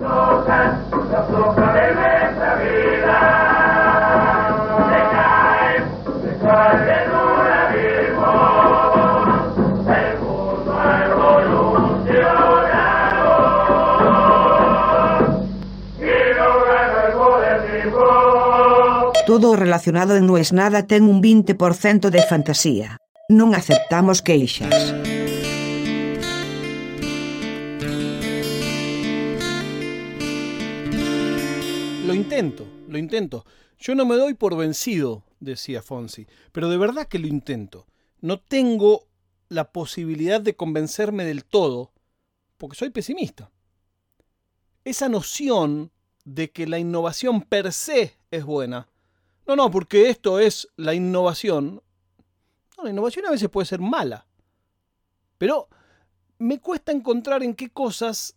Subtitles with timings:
[0.00, 0.08] Todo
[19.52, 20.24] o relacionado en
[20.56, 22.96] nada ten un 20% de fantasía.
[23.28, 24.96] Non aceptamos queixas.
[32.30, 33.44] Intento, lo intento.
[33.78, 37.86] Yo no me doy por vencido, decía Fonsi, pero de verdad que lo intento.
[38.20, 39.08] No tengo
[39.48, 41.92] la posibilidad de convencerme del todo,
[42.56, 43.50] porque soy pesimista.
[44.84, 45.90] Esa noción
[46.24, 48.88] de que la innovación per se es buena
[49.50, 51.82] no, no, porque esto es la innovación.
[52.76, 54.24] No, la innovación a veces puede ser mala.
[55.38, 55.68] Pero
[56.38, 58.36] me cuesta encontrar en qué cosas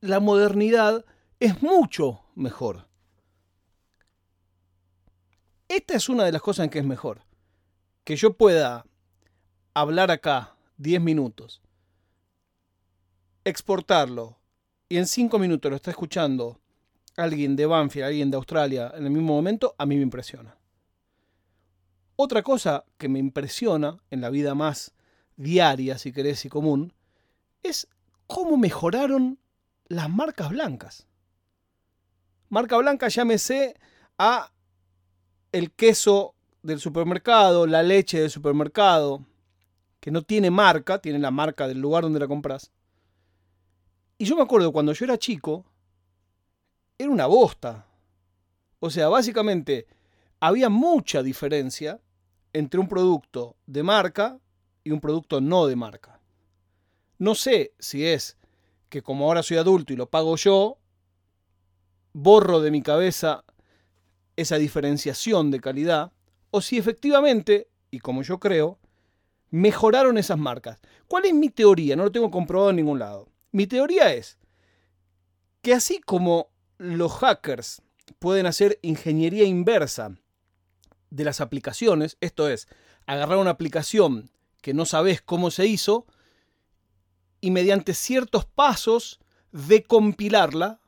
[0.00, 1.04] la modernidad
[1.38, 2.88] es mucho mejor.
[5.68, 7.22] Esta es una de las cosas en que es mejor.
[8.04, 8.86] Que yo pueda
[9.74, 11.62] hablar acá 10 minutos,
[13.44, 14.38] exportarlo
[14.88, 16.60] y en 5 minutos lo está escuchando
[17.16, 20.56] alguien de Banfield, alguien de Australia en el mismo momento, a mí me impresiona.
[22.16, 24.92] Otra cosa que me impresiona en la vida más
[25.36, 26.92] diaria, si querés, y común,
[27.62, 27.88] es
[28.26, 29.38] cómo mejoraron
[29.88, 31.06] las marcas blancas.
[32.50, 33.76] Marca blanca, llámese
[34.18, 34.52] a
[35.52, 39.24] el queso del supermercado, la leche del supermercado,
[40.00, 42.72] que no tiene marca, tiene la marca del lugar donde la compras.
[44.18, 45.64] Y yo me acuerdo cuando yo era chico,
[46.98, 47.86] era una bosta.
[48.80, 49.86] O sea, básicamente
[50.40, 52.00] había mucha diferencia
[52.52, 54.40] entre un producto de marca
[54.82, 56.20] y un producto no de marca.
[57.16, 58.36] No sé si es
[58.88, 60.79] que como ahora soy adulto y lo pago yo,
[62.12, 63.44] borro de mi cabeza
[64.36, 66.12] esa diferenciación de calidad,
[66.50, 68.78] o si efectivamente, y como yo creo,
[69.50, 70.78] mejoraron esas marcas.
[71.08, 71.96] ¿Cuál es mi teoría?
[71.96, 73.28] No lo tengo comprobado en ningún lado.
[73.52, 74.38] Mi teoría es
[75.62, 76.48] que así como
[76.78, 77.82] los hackers
[78.18, 80.16] pueden hacer ingeniería inversa
[81.10, 82.68] de las aplicaciones, esto es,
[83.06, 84.30] agarrar una aplicación
[84.62, 86.06] que no sabes cómo se hizo
[87.40, 89.20] y mediante ciertos pasos
[89.52, 90.79] decompilarla.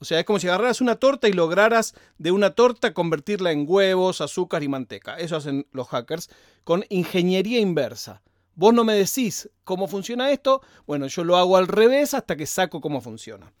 [0.00, 3.66] O sea, es como si agarraras una torta y lograras de una torta convertirla en
[3.68, 5.18] huevos, azúcar y manteca.
[5.18, 6.30] Eso hacen los hackers
[6.64, 8.22] con ingeniería inversa.
[8.54, 12.46] Vos no me decís cómo funciona esto, bueno, yo lo hago al revés hasta que
[12.46, 13.52] saco cómo funciona.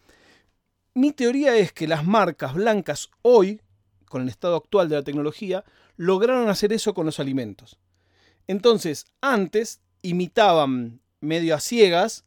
[0.94, 3.60] Mi teoría es que las marcas blancas hoy,
[4.06, 5.64] con el estado actual de la tecnología,
[5.96, 7.78] lograron hacer eso con los alimentos.
[8.46, 12.24] Entonces, antes imitaban medio a ciegas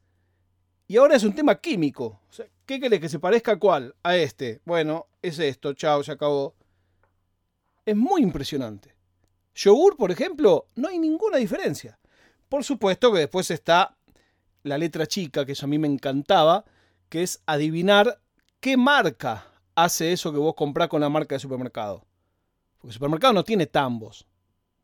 [0.88, 2.20] y ahora es un tema químico.
[2.66, 3.96] ¿Qué querés que se parezca a cuál?
[4.04, 4.62] A este.
[4.66, 6.56] Bueno, es esto, chao, se acabó.
[7.86, 8.96] Es muy impresionante.
[9.56, 12.00] Yogur, por ejemplo, no hay ninguna diferencia.
[12.48, 13.98] Por supuesto que después está
[14.64, 16.64] la letra chica, que eso a mí me encantaba,
[17.10, 18.22] que es adivinar
[18.64, 19.46] ¿qué marca
[19.76, 22.06] hace eso que vos comprás con la marca de supermercado?
[22.78, 24.26] Porque el supermercado no tiene tambos.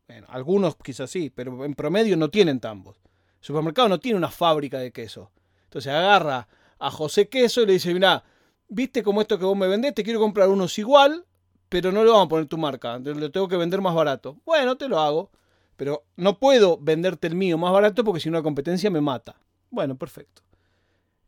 [0.06, 2.98] Bueno, algunos quizás sí, pero en promedio no tienen tambos.
[3.40, 5.30] El supermercado no tiene una fábrica de queso.
[5.64, 6.46] Entonces agarra
[6.80, 8.24] a José Queso y le dice, mira,
[8.68, 11.26] viste como esto que vos me vendés, te quiero comprar unos igual,
[11.68, 14.38] pero no le vamos a poner tu marca, lo tengo que vender más barato.
[14.44, 15.30] Bueno, te lo hago,
[15.76, 19.36] pero no puedo venderte el mío más barato porque si no la competencia me mata.
[19.70, 20.42] Bueno, perfecto.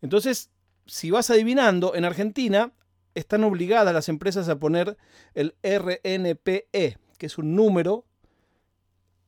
[0.01, 0.51] Entonces,
[0.87, 2.73] si vas adivinando, en Argentina
[3.15, 4.97] están obligadas las empresas a poner
[5.35, 8.05] el RNPE, que es un número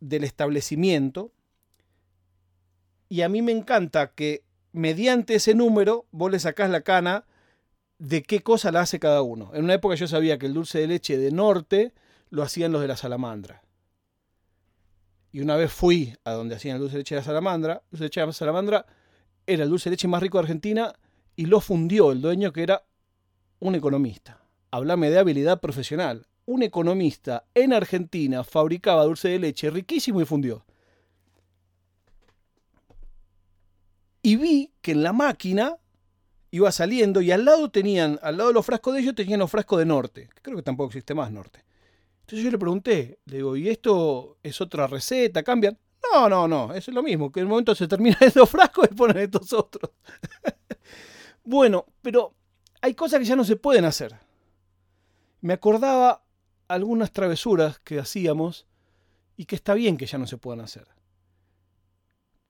[0.00, 1.32] del establecimiento.
[3.08, 4.43] Y a mí me encanta que
[4.74, 7.24] mediante ese número vos le sacás la cana
[7.98, 9.52] de qué cosa la hace cada uno.
[9.54, 11.94] En una época yo sabía que el dulce de leche de norte
[12.28, 13.62] lo hacían los de la salamandra.
[15.30, 17.80] Y una vez fui a donde hacían el dulce de leche de la salamandra, el
[17.92, 18.86] dulce de leche de la salamandra
[19.46, 20.92] era el dulce de leche más rico de Argentina
[21.36, 22.82] y lo fundió el dueño que era
[23.60, 24.40] un economista.
[24.72, 26.26] Háblame de habilidad profesional.
[26.46, 30.66] Un economista en Argentina fabricaba dulce de leche riquísimo y fundió.
[34.24, 35.76] Y vi que en la máquina
[36.50, 39.50] iba saliendo y al lado tenían, al lado de los frascos de ellos tenían los
[39.50, 40.30] frascos de norte.
[40.40, 41.62] Creo que tampoco existe más norte.
[42.20, 45.42] Entonces yo le pregunté, le digo, ¿y esto es otra receta?
[45.42, 45.78] ¿Cambian?
[46.10, 48.94] No, no, no, es lo mismo, que en el momento se terminan estos frascos y
[48.94, 49.90] ponen estos otros.
[51.46, 52.32] Bueno, pero
[52.80, 54.16] hay cosas que ya no se pueden hacer.
[55.42, 56.24] Me acordaba
[56.68, 58.66] algunas travesuras que hacíamos
[59.36, 60.88] y que está bien que ya no se puedan hacer.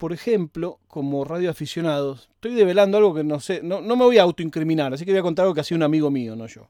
[0.04, 4.22] Por ejemplo, como radioaficionados, estoy develando algo que no sé, no, no me voy a
[4.24, 6.68] autoincriminar, así que voy a contar algo que hacía un amigo mío, no yo.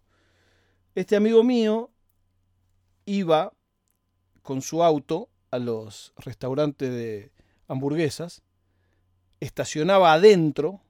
[0.95, 1.91] Este amigo mío
[3.07, 3.53] iba
[4.43, 7.33] con su auto a los restaurantes de
[7.67, 8.43] hamburguesas,
[9.41, 10.81] estacionaba adentro,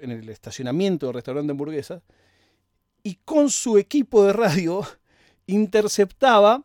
[0.00, 2.02] en el estacionamiento del restaurante de hamburguesas,
[3.04, 4.84] y con su equipo de radio
[5.46, 6.64] interceptaba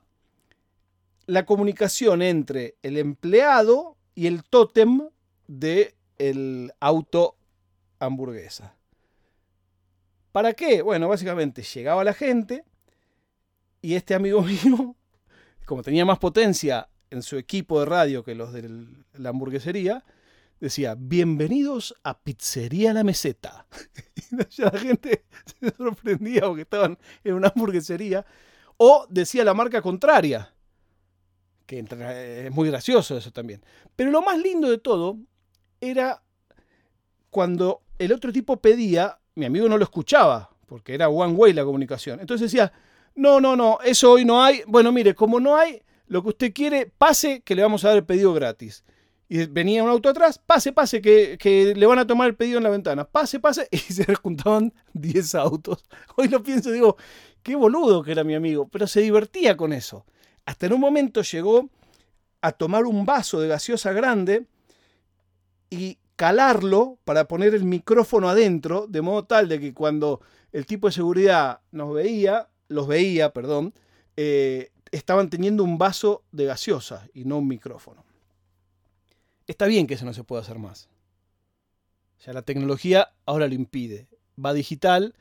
[1.28, 5.10] la comunicación entre el empleado y el tótem
[5.48, 7.36] del el auto
[8.00, 8.76] hamburguesa.
[10.32, 10.82] ¿Para qué?
[10.82, 12.64] Bueno, básicamente llegaba la gente
[13.82, 14.96] y este amigo mío,
[15.66, 20.04] como tenía más potencia en su equipo de radio que los de la hamburguesería,
[20.60, 23.68] decía, bienvenidos a Pizzería La Meseta.
[24.32, 25.26] y la gente
[25.60, 28.26] se sorprendía porque estaban en una hamburguesería.
[28.78, 30.55] O decía la marca contraria,
[31.66, 33.64] que es muy gracioso eso también.
[33.96, 35.18] Pero lo más lindo de todo
[35.82, 36.22] era
[37.30, 41.64] cuando el otro tipo pedía, mi amigo no lo escuchaba, porque era one way la
[41.64, 42.20] comunicación.
[42.20, 42.72] Entonces decía,
[43.16, 44.62] no, no, no, eso hoy no hay.
[44.68, 47.98] Bueno, mire, como no hay, lo que usted quiere, pase que le vamos a dar
[47.98, 48.84] el pedido gratis.
[49.28, 52.58] Y venía un auto atrás, pase, pase, que, que, le van a tomar el pedido
[52.58, 53.06] en la ventana.
[53.06, 53.68] Pase, pase.
[53.72, 55.84] Y se juntaban 10 autos.
[56.16, 56.98] Hoy lo pienso digo,
[57.42, 58.68] qué boludo que era mi amigo.
[58.68, 60.06] Pero se divertía con eso.
[60.45, 61.69] Hasta en un momento llegó
[62.42, 64.45] a tomar un vaso de gaseosa grande
[65.69, 70.21] y calarlo para poner el micrófono adentro, de modo tal de que cuando
[70.51, 73.74] el tipo de seguridad nos veía, los veía, perdón,
[74.15, 78.06] eh, estaban teniendo un vaso de gaseosa y no un micrófono.
[79.47, 80.88] Está bien que eso no se pueda hacer más.
[82.25, 84.07] Ya la tecnología ahora lo impide.
[84.44, 85.15] Va digital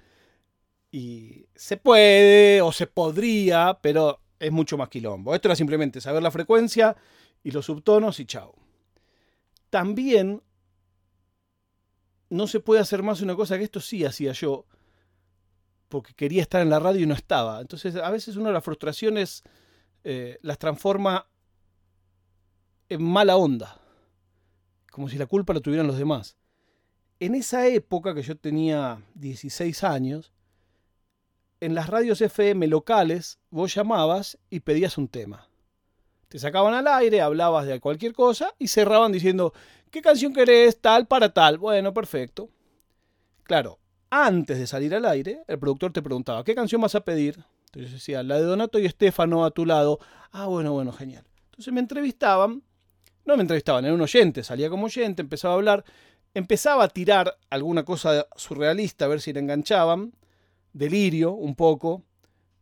[0.91, 5.35] y se puede o se podría, pero es mucho más quilombo.
[5.35, 6.97] Esto era simplemente saber la frecuencia
[7.43, 8.55] y los subtonos y chao.
[9.71, 10.43] También
[12.29, 14.67] no se puede hacer más una cosa que esto sí hacía yo,
[15.89, 17.61] porque quería estar en la radio y no estaba.
[17.61, 19.43] Entonces a veces una de las frustraciones
[20.03, 21.27] eh, las transforma
[22.89, 23.81] en mala onda,
[24.91, 26.37] como si la culpa la tuvieran los demás.
[27.19, 30.34] En esa época que yo tenía 16 años,
[31.61, 35.49] en las radios FM locales vos llamabas y pedías un tema.
[36.29, 39.53] Te sacaban al aire, hablabas de cualquier cosa y cerraban diciendo,
[39.91, 40.81] ¿qué canción querés?
[40.81, 41.59] Tal para tal.
[41.59, 42.51] Bueno, perfecto.
[43.45, 43.79] Claro,
[44.11, 47.45] antes de salir al aire, el productor te preguntaba, ¿qué canción vas a pedir?
[47.67, 49.99] Entonces decía, la de Donato y Estefano a tu lado.
[50.33, 51.25] Ah, bueno, bueno, genial.
[51.47, 52.63] Entonces me entrevistaban,
[53.25, 55.85] no me entrevistaban, era un oyente, salía como oyente, empezaba a hablar,
[56.35, 60.13] empezaba a tirar alguna cosa surrealista a ver si le enganchaban
[60.75, 62.05] delirio un poco.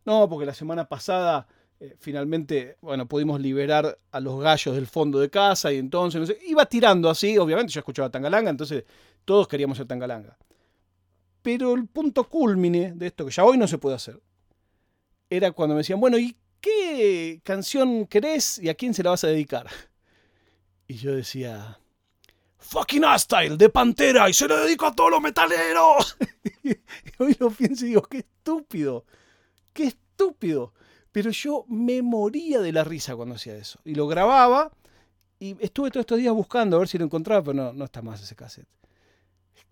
[0.05, 1.47] No, porque la semana pasada
[1.83, 6.25] eh, finalmente, bueno, pudimos liberar a los gallos del fondo de casa y entonces, no
[6.25, 8.85] sé, iba tirando así, obviamente yo escuchaba Tangalanga, entonces
[9.25, 10.37] todos queríamos ser Tangalanga.
[11.41, 14.17] Pero el punto culmine de esto, que ya hoy no se puede hacer,
[15.29, 19.25] era cuando me decían, bueno, ¿y qué canción querés y a quién se la vas
[19.25, 19.67] a dedicar?
[20.87, 21.79] Y yo decía,
[22.63, 26.17] fucking hostile de Pantera y se lo dedico a todos los metaleros.
[27.19, 29.05] hoy lo pienso y digo, qué estúpido,
[29.73, 30.73] qué estúpido.
[31.11, 33.79] Pero yo me moría de la risa cuando hacía eso.
[33.85, 34.71] Y lo grababa
[35.39, 38.01] y estuve todos estos días buscando a ver si lo encontraba, pero no, no está
[38.01, 38.67] más ese cassette.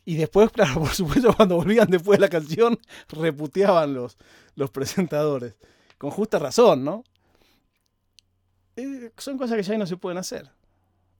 [0.05, 2.77] Y después, claro, por supuesto, cuando volvían después de la canción,
[3.09, 4.17] reputeaban los,
[4.55, 5.55] los presentadores.
[5.98, 7.03] Con justa razón, ¿no?
[8.75, 10.51] Eh, son cosas que ya no se pueden hacer.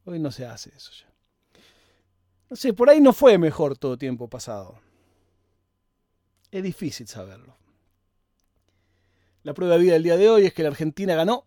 [0.06, 1.11] Hoy no se hace eso ya.
[2.52, 4.78] No sé, por ahí no fue mejor todo tiempo pasado.
[6.52, 7.56] Es difícil saberlo.
[9.44, 11.46] La prueba de vida del día de hoy es que la Argentina ganó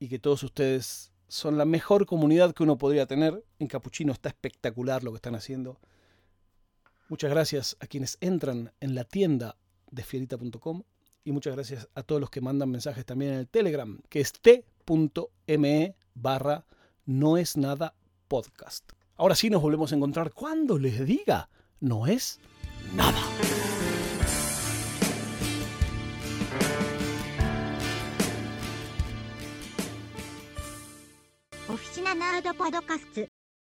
[0.00, 3.44] y que todos ustedes son la mejor comunidad que uno podría tener.
[3.60, 5.78] En Capuchino está espectacular lo que están haciendo.
[7.08, 9.56] Muchas gracias a quienes entran en la tienda
[9.92, 10.82] de fierita.com
[11.22, 14.32] y muchas gracias a todos los que mandan mensajes también en el Telegram, que es
[14.32, 16.66] t.me barra
[17.06, 17.94] no es nada
[18.26, 18.97] podcast.
[19.18, 20.32] Ahora sí nos volvemos a encontrar.
[20.32, 21.48] Cuando les diga,
[21.80, 22.38] no es
[22.94, 23.18] nada.
[31.68, 32.14] Oficina